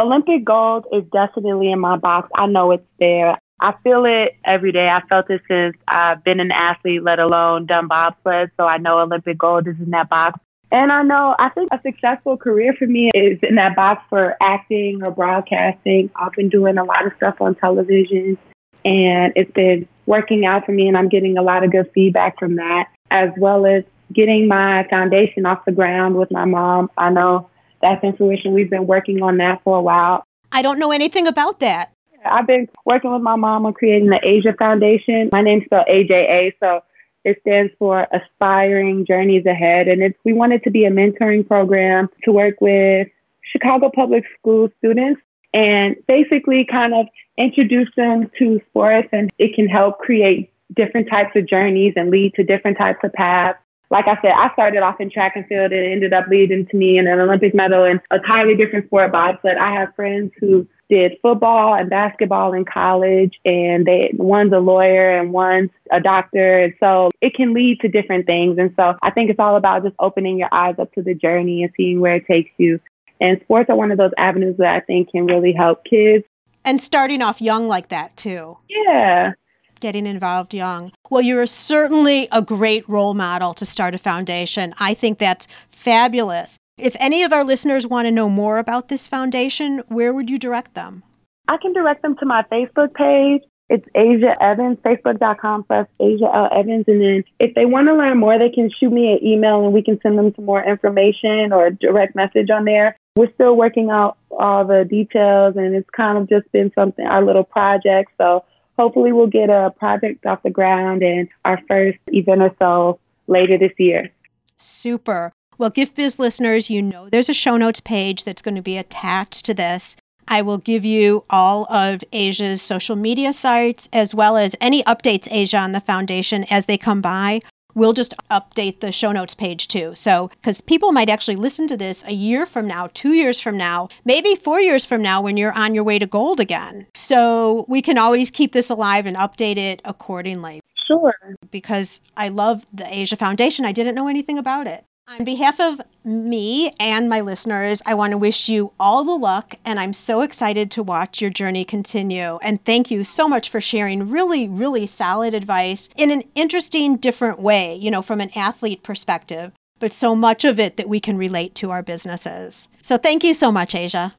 [0.01, 2.31] Olympic gold is definitely in my box.
[2.35, 3.37] I know it's there.
[3.61, 4.89] I feel it every day.
[4.89, 8.51] I felt it since I've been an athlete, let alone done bobsled.
[8.57, 10.41] So I know Olympic gold is in that box.
[10.73, 14.37] And I know, I think a successful career for me is in that box for
[14.41, 16.09] acting or broadcasting.
[16.17, 18.39] I've been doing a lot of stuff on television
[18.85, 22.39] and it's been working out for me and I'm getting a lot of good feedback
[22.39, 26.89] from that, as well as getting my foundation off the ground with my mom.
[26.97, 27.51] I know
[27.81, 28.53] that's in fruition.
[28.53, 30.25] We've been working on that for a while.
[30.53, 31.93] I don't know anything about that.
[32.25, 35.31] I've been working with my mom on creating the Aja Foundation.
[35.33, 36.83] My name's spelled AJA, so
[37.25, 39.89] it stands for Aspiring Journeys Ahead.
[39.89, 43.09] And it's, we want it to be a mentoring program to work with
[43.53, 45.21] Chicago Public School students
[45.53, 47.07] and basically kind of
[47.37, 52.35] introduce them to sports and it can help create different types of journeys and lead
[52.35, 53.59] to different types of paths
[53.91, 56.67] like I said, I started off in track and field and it ended up leading
[56.67, 59.57] to me in an Olympic medal in a entirely different sport, bobsled.
[59.57, 65.19] I have friends who did football and basketball in college and they one's a lawyer
[65.19, 69.13] and one's a doctor and so it can lead to different things and so I
[69.13, 72.17] think it's all about just opening your eyes up to the journey and seeing where
[72.17, 72.81] it takes you
[73.21, 76.25] and sports are one of those avenues that I think can really help kids
[76.65, 78.59] And starting off young like that, too.
[78.69, 79.33] Yeah.
[79.81, 80.93] Getting involved young.
[81.09, 84.75] Well, you're certainly a great role model to start a foundation.
[84.79, 86.59] I think that's fabulous.
[86.77, 90.39] If any of our listeners want to know more about this foundation, where would you
[90.39, 91.03] direct them?
[91.49, 93.43] I can direct them to my Facebook page.
[93.71, 96.49] It's Aja Evans, facebook.com slash Aja L.
[96.53, 96.85] Evans.
[96.87, 99.73] And then if they want to learn more, they can shoot me an email and
[99.73, 102.97] we can send them some more information or direct message on there.
[103.17, 107.25] We're still working out all the details and it's kind of just been something, our
[107.25, 108.13] little project.
[108.19, 108.45] So
[108.79, 113.59] hopefully we'll get a project off the ground and our first event or so later
[113.59, 114.11] this year.
[114.59, 115.33] Super.
[115.59, 118.79] Well, Gift Biz listeners, you know there's a show notes page that's going to be
[118.79, 119.97] attached to this.
[120.27, 125.31] I will give you all of Aja's social media sites as well as any updates,
[125.31, 127.41] Aja, on the foundation as they come by.
[127.75, 129.95] We'll just update the show notes page too.
[129.95, 133.57] So, because people might actually listen to this a year from now, two years from
[133.57, 136.87] now, maybe four years from now when you're on your way to gold again.
[136.95, 140.61] So, we can always keep this alive and update it accordingly.
[140.87, 141.15] Sure.
[141.51, 143.65] Because I love the Aja Foundation.
[143.65, 144.85] I didn't know anything about it.
[145.19, 149.57] On behalf of me and my listeners, I want to wish you all the luck,
[149.65, 152.39] and I'm so excited to watch your journey continue.
[152.43, 157.41] And thank you so much for sharing really, really solid advice in an interesting, different
[157.41, 159.51] way, you know, from an athlete perspective,
[159.81, 162.69] but so much of it that we can relate to our businesses.
[162.81, 164.15] So thank you so much, Aja.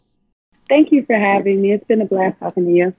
[0.67, 1.71] Thank you for having me.
[1.71, 2.93] It's been a blast talking to you.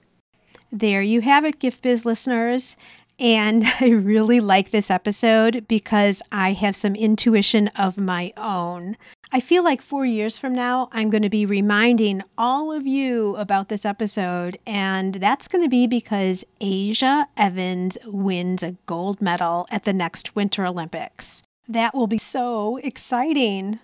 [0.75, 2.75] There you have it, Gift Biz listeners.
[3.23, 8.97] And I really like this episode because I have some intuition of my own.
[9.31, 13.35] I feel like four years from now, I'm going to be reminding all of you
[13.37, 19.67] about this episode, and that's going to be because Aja Evans wins a gold medal
[19.71, 21.45] at the next Winter Olympics.
[21.67, 23.79] That will be so exciting.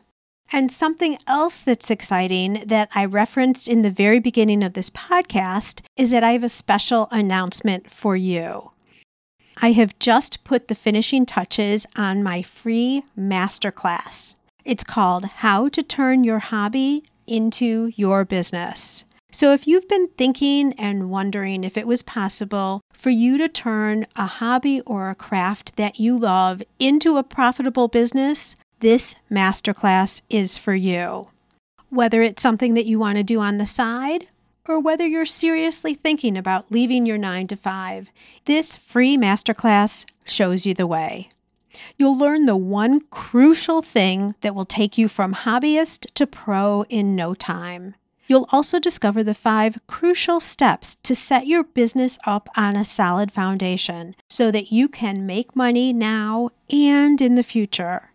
[0.51, 5.83] And something else that's exciting that I referenced in the very beginning of this podcast
[5.97, 8.73] is that I have a special announcement for you.
[9.61, 14.37] I have just put the finishing touches on my free masterclass.
[14.65, 19.05] It's called How to Turn Your Hobby into Your Business.
[19.33, 24.07] So, if you've been thinking and wondering if it was possible for you to turn
[24.17, 30.57] a hobby or a craft that you love into a profitable business, this masterclass is
[30.57, 31.27] for you.
[31.91, 34.29] Whether it's something that you want to do on the side
[34.69, 38.11] or whether you're seriously thinking about leaving your 9 to 5,
[38.45, 41.29] this free masterclass shows you the way.
[41.97, 47.15] You'll learn the one crucial thing that will take you from hobbyist to pro in
[47.15, 47.95] no time.
[48.27, 53.33] You'll also discover the five crucial steps to set your business up on a solid
[53.33, 58.11] foundation so that you can make money now and in the future.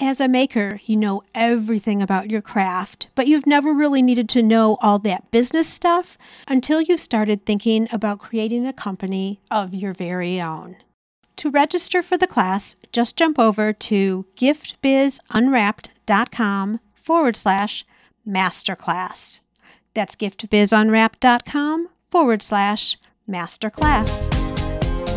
[0.00, 4.42] As a maker, you know everything about your craft, but you've never really needed to
[4.42, 9.92] know all that business stuff until you've started thinking about creating a company of your
[9.92, 10.76] very own.
[11.38, 17.84] To register for the class, just jump over to giftbizunwrapped.com forward slash
[18.26, 19.40] masterclass.
[19.94, 24.32] That's giftbizunwrapped.com forward slash masterclass.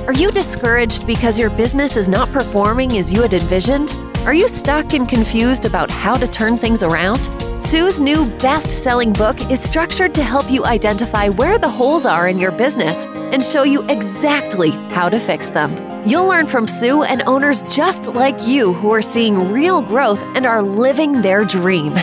[0.08, 3.94] Are you discouraged because your business is not performing as you had envisioned?
[4.24, 7.18] Are you stuck and confused about how to turn things around?
[7.60, 12.28] Sue's new best selling book is structured to help you identify where the holes are
[12.28, 15.72] in your business and show you exactly how to fix them.
[16.08, 20.46] You'll learn from Sue and owners just like you who are seeing real growth and
[20.46, 21.96] are living their dream.